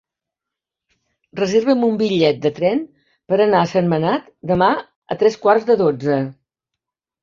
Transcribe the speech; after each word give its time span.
Reserva'm 1.39 1.85
un 1.89 1.99
bitllet 1.99 2.41
de 2.47 2.53
tren 2.57 2.83
per 3.35 3.41
anar 3.47 3.63
a 3.63 3.71
Sentmenat 3.77 4.29
demà 4.57 4.75
a 5.17 5.23
tres 5.25 5.43
quarts 5.49 5.73
de 5.73 5.83
dotze. 5.87 6.23